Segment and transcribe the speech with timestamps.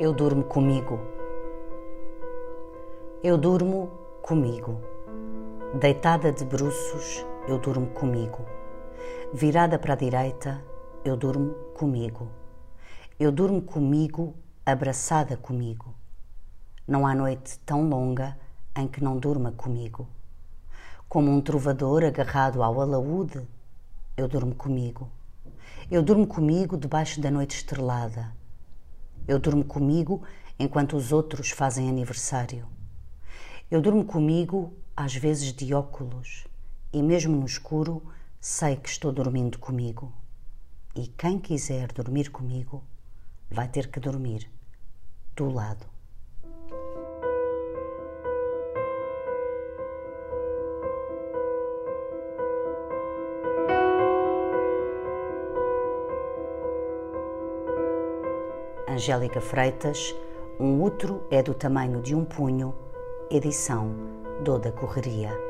[0.00, 0.98] Eu durmo comigo.
[3.22, 3.90] Eu durmo
[4.22, 4.80] comigo.
[5.78, 8.46] Deitada de bruços, eu durmo comigo.
[9.34, 10.64] Virada para a direita,
[11.04, 12.30] eu durmo comigo.
[13.18, 15.94] Eu durmo comigo, abraçada comigo.
[16.88, 18.38] Não há noite tão longa
[18.74, 20.08] em que não durma comigo.
[21.10, 23.46] Como um trovador agarrado ao alaúde,
[24.16, 25.10] eu durmo comigo.
[25.90, 28.39] Eu durmo comigo debaixo da noite estrelada.
[29.30, 30.24] Eu durmo comigo
[30.58, 32.66] enquanto os outros fazem aniversário.
[33.70, 36.48] Eu durmo comigo, às vezes de óculos,
[36.92, 38.02] e mesmo no escuro
[38.40, 40.12] sei que estou dormindo comigo.
[40.96, 42.82] E quem quiser dormir comigo
[43.48, 44.50] vai ter que dormir
[45.36, 45.86] do lado.
[59.00, 60.14] Angélica Freitas,
[60.60, 62.74] um útero é do tamanho de um punho,
[63.30, 63.94] edição
[64.44, 65.49] Doda Correria.